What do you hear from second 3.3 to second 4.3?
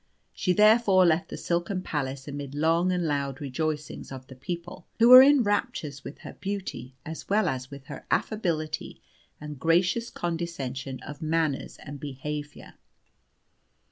rejoicings of